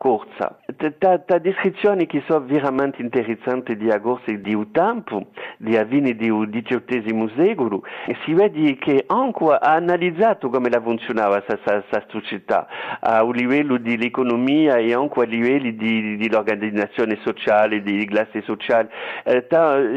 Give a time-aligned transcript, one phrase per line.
[0.00, 0.58] corsa.
[0.98, 5.26] Ta descrizioni che sono veramente interessanti di agorsi di un tempo,
[5.58, 7.82] di avvini un diciottesimo secolo,
[8.24, 12.66] si vede che anche ha analizzato come la funzionava questa società,
[13.00, 18.88] a un livello dell'economia e anche a livello di, di l'organizzazione sociale, di classe sociale.
[19.24, 19.46] Eh,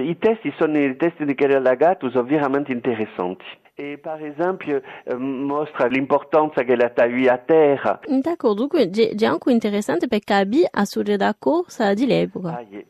[0.03, 3.45] I testi sono i testi di Keralagato sono veramente interessanti.
[3.75, 7.99] E per esempio eh, mostra l'importanza che la taglia a terra.
[8.07, 12.57] D'accord, dunque è anche interessante perché abbi a suggerire da corsa di l'epoca.
[12.57, 12.83] Ah, yeah.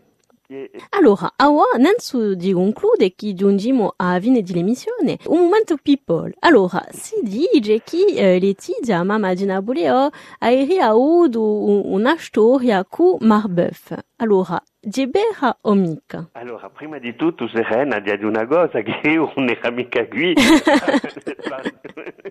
[0.53, 0.67] Yeah.
[0.89, 6.31] Allora, ora innanzi di conclude che giungiamo a fine dell'emissione, un momento people.
[6.41, 10.47] Allora, si dice che eh, Letizia, mamma di Naboleo, ha
[10.81, 13.97] avuto una storia con Marbeuf.
[14.17, 16.29] Allora, di vera o mica?
[16.33, 20.35] Allora, prima di tutto, Serena, di una cosa che io non era mica qui.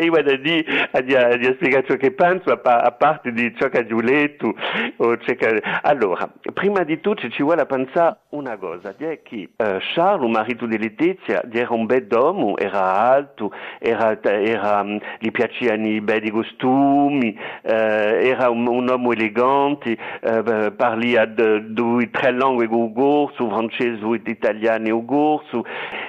[0.00, 4.54] e di, di, di spiegare ciò che a, parte di ciò che ho letto
[4.96, 5.62] o ciò che...
[5.82, 10.66] allora prima di tutto ci vuole pensare una cosa è che uh, Charles il marito
[10.66, 16.30] di Letizia era un bel uomo era alto era, era, um, gli piacevano i belli
[16.30, 25.04] costumi uh, era un, un, uomo elegante uh, parlia due tre lingue corso francese italiano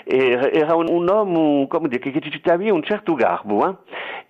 [0.05, 3.80] era un, un uomo dire che ci aveva un certo garbo eh?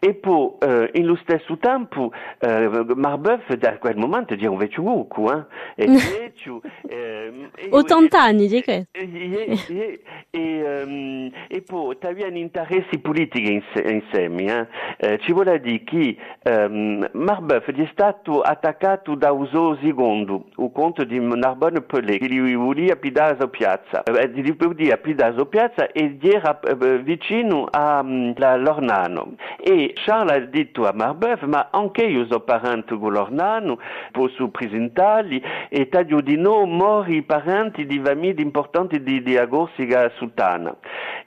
[0.04, 4.82] E poi, eh, in lo stesso tempo, eh, Marbeuf da quel momento era un vecchio
[4.82, 5.46] uomo, eh?
[5.76, 6.60] E vecchio...
[6.88, 8.88] Eh, 80 anni, di che?
[8.92, 15.20] E, e, e, e poi, aveva interessi politici insieme, eh?
[15.20, 21.20] Ci vuole dire che um, Marbeuf è stato attaccato da Uso II, il conto di
[21.20, 24.04] Narbonne Pelé, che gli voleva pidare la piazza.
[24.34, 26.60] Gli voleva pidare la piazza e era
[27.04, 29.36] vicino a Lornano.
[29.60, 33.80] E Charles ha detto a Marbeuf, ma anche io sono parente con l'Ornano,
[34.12, 40.76] posso presentarli, e taglio di no mori parenti di famiglie importanti di, di Agorsiga Sultana.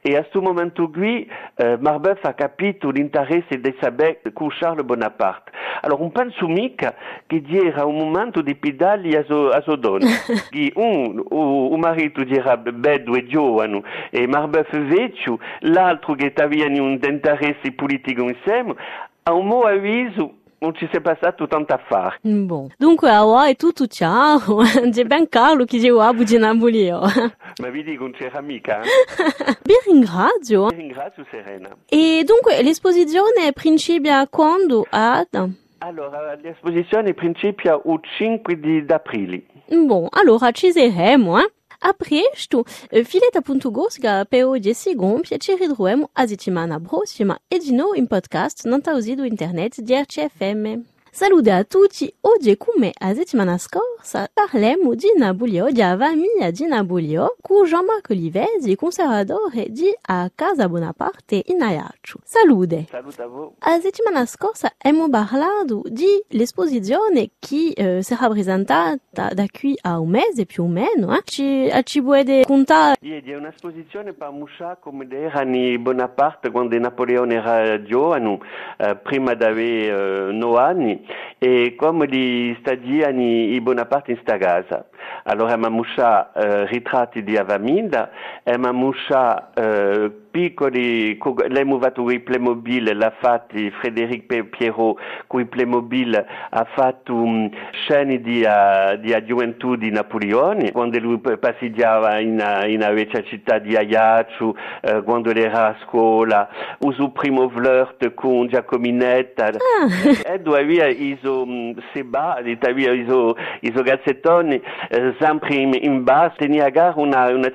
[0.01, 5.53] E a questo momento qui, eh, Marbeuf ha capito l'interesse di sapere con Charles Bonaparte.
[5.83, 6.95] Allora, un penso mica
[7.27, 10.07] che era un momento di pedali a sua so donna,
[10.51, 16.99] che un, un marito era bello e giovane, e Marbeuf vecchio, l'altro che aveva un
[17.01, 18.75] interesse politico insieme,
[19.23, 20.35] a un mio avviso,
[20.65, 22.19] non ci si è passato tanto a fare.
[22.23, 22.73] Bon.
[22.79, 24.63] Dunque, ora è tutto chiaro.
[24.91, 27.01] C'è ben Carlo che dice Abu di Nabolio.
[27.61, 28.81] Ma vi dico, non c'era mica.
[28.81, 30.69] Vi ringrazio.
[30.69, 31.69] Vi ringrazio, Serena.
[31.87, 34.87] E dunque, l'esposizione principia quando?
[34.89, 35.53] Ad?
[35.79, 39.43] Allora, l'esposizione principia il 5 di aprile.
[39.69, 41.53] Bon, allora ci saremo, eh?
[41.87, 42.65] A presto,
[43.05, 48.07] fileta punto gorska peo de sigom piacere droemo a settimana prossima e di nou in
[48.07, 50.94] podcast non tausido internet di RCFM.
[51.15, 57.37] Salute a tutti, oggi come a settimana scorsa parliamo di Nabolio, di famiglia di Nabolio,
[57.41, 62.19] con Jean-Marc Olivesi, conservatore di a Casa Bonaparte in Ajaccio.
[62.25, 62.87] Salute!
[62.91, 63.49] Salute a voi!
[63.61, 70.09] A settimana scorsa abbiamo parlato di l'esposizione che eh, sarà presentata da qui a un
[70.09, 71.17] mese più o meno.
[71.17, 71.21] Eh?
[71.23, 72.97] Ci, ci puoi contare?
[73.01, 78.41] È un'esposizione per mostrare come erano Bonaparte quando Napoleone era giovane,
[78.79, 81.03] eh, prima di avere eh, 9 anni
[81.39, 84.87] e come gli stagiani i Bonaparte in sta casa.
[85.25, 88.11] Allora mostrato eh, ritratti di Avaminda,
[88.73, 91.17] mostrato eh, piccoli,
[91.79, 98.21] fatto con i Playmobil, l'ha fatto Frédéric Pierrot con i Playmobil, ha fatto um, scene
[98.21, 104.57] di, uh, di gioventù di Napoleone, quando lui passeggiava in, in una città di Ajaccio,
[104.83, 106.49] uh, quando era a scuola,
[106.81, 110.33] il suo primo flirt con Giacominetta, Ah.
[110.33, 112.39] e dove aveva i suoi seba,
[112.69, 117.53] aveva i suoi gazzettoni, eh, sempre in, in basso, tenia a gara una, una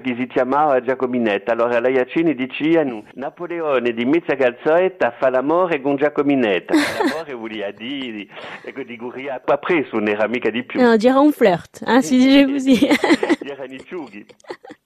[0.00, 5.96] che si chiamava Giacominetta, allora lei Iacini dicevano Napoleone di mezza calzetta fa l'amore con
[5.96, 6.72] Giacominetta.
[6.74, 8.28] l'amore voleva dire,
[8.62, 10.80] ecco, di guria pas preso, non era mica di più.
[10.80, 12.86] No, dire un flirt, hein, si dice così.
[13.44, 14.24] Erano i ciughi.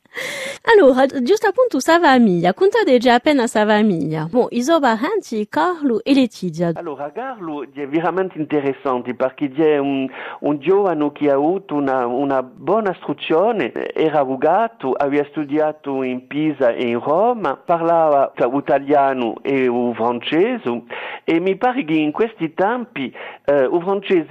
[0.72, 4.28] Allora, giusto appunto sa famiglia, contate già appena sa famiglia.
[4.30, 6.70] Bon, i suoi parenti, Carlo e Letizia.
[6.74, 10.08] Allora, Carlo è veramente interessante perché è un,
[10.40, 16.70] un giovane che ha avuto una, una buona istruzione, era avvocato, aveva studiato in Pisa
[16.70, 20.82] e in Roma, parlava italiano e francese
[21.24, 23.12] e mi pare che in questi tempi
[23.44, 24.28] eh, il francese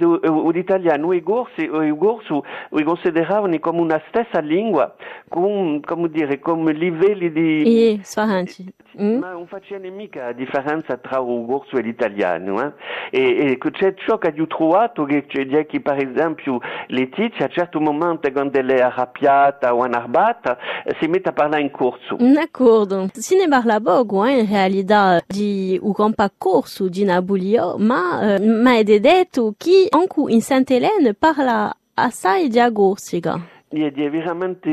[0.52, 4.94] l'italiano e il corso li consideravano come una stessa lingua,
[5.28, 7.62] con, come dire, come livelli di...
[7.62, 8.72] E sfaranti.
[9.00, 9.18] Mm?
[9.18, 12.62] Ma non faceva mica differenza tra il corso e l'italiano.
[12.62, 12.72] Eh?
[13.10, 17.80] E, e c'è ciò che ho trovato che, che per esempio Letizia a un certo
[17.80, 20.58] momento quando è arrabbiata o arrabbiata
[20.98, 22.16] si mette a parlare in corso.
[22.18, 23.08] D'accordo.
[23.12, 28.40] Si ne parla poco eh, in realtà di un gran percorso di Nabulio, ma, eh,
[28.40, 33.40] ma è detto che anche in Sant'Elena parla assai di agorsica.
[33.68, 34.68] È veramente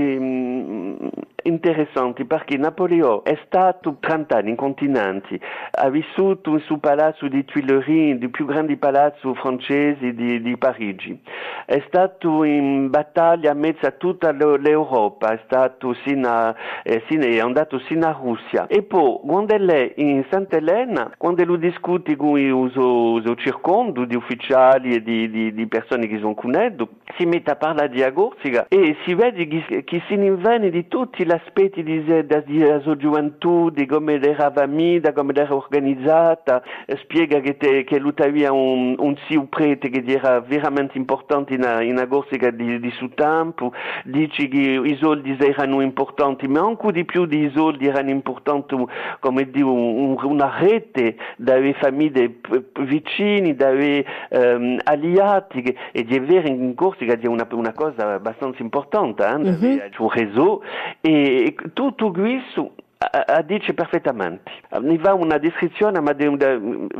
[1.47, 5.39] interessante perché Napoleone è stato 30 anni in continenti,
[5.71, 11.19] ha vissuto in suo palazzo di Tuileries, il più grande palazzo francese di, di Parigi,
[11.65, 17.23] è stato in battaglia in mezzo a tutta l'Europa, è stato sino a, eh, sino,
[17.23, 18.67] è andato sino a Russia.
[18.67, 24.95] E poi quando è in Sant'Elena, quando lui discute con il suo, circondo di ufficiali
[24.95, 28.95] e di, di, di persone che sono conosciute, si mette a parlare di agorsica e
[29.03, 34.19] si vede che, che si invene di tutti gli aspetti della sua gioventù, di come
[34.21, 36.63] era famiglia, come era organizzata,
[37.01, 41.79] spiega che, te, che lui aveva un, un zio prete che era veramente importante in,
[41.81, 43.71] in agorsica di, di suo tempo,
[44.03, 48.75] dice che i soldi erano importanti, ma anche di più di soldi erano importanti
[49.19, 52.39] come dire, un, una rete dalle famiglie
[52.79, 59.37] vicine, dalle um, alleati e di avere in Corsica una, una cosa abbastanza importante, eh,
[59.37, 59.77] mm-hmm.
[59.91, 60.61] suo réseau
[61.01, 61.26] e
[61.73, 64.51] tutto questo a, dice perfettamente.
[64.81, 66.59] Ne va una descrizione ma de, de,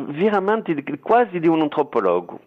[0.09, 2.35] veramente quasi di un antropologo.